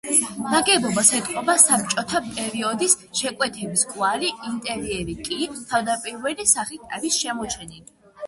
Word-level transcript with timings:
ნაგებობას 0.51 1.09
ეტყობა 1.17 1.53
საბჭოთა 1.63 2.21
პერიოდის 2.29 2.95
შეკვეთების 3.19 3.83
კვალი, 3.91 4.31
ინტერიერი 4.51 5.17
კი, 5.29 5.39
თავდაპირველი 5.73 6.47
სახით 6.55 6.99
არის 6.99 7.21
შემოჩენილი. 7.27 7.95